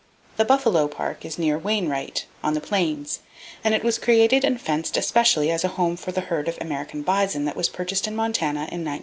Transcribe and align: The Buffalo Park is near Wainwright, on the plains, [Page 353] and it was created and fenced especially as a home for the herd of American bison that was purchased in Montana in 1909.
The 0.37 0.45
Buffalo 0.45 0.87
Park 0.87 1.25
is 1.25 1.37
near 1.37 1.59
Wainwright, 1.59 2.25
on 2.43 2.55
the 2.55 2.59
plains, 2.59 3.19
[Page 3.19 3.61
353] 3.61 3.61
and 3.63 3.75
it 3.75 3.85
was 3.85 4.03
created 4.03 4.43
and 4.43 4.59
fenced 4.59 4.97
especially 4.97 5.51
as 5.51 5.63
a 5.63 5.67
home 5.77 5.95
for 5.95 6.11
the 6.11 6.21
herd 6.21 6.47
of 6.47 6.57
American 6.59 7.03
bison 7.03 7.45
that 7.45 7.55
was 7.55 7.69
purchased 7.69 8.07
in 8.07 8.15
Montana 8.15 8.61
in 8.61 8.81
1909. 8.83 8.99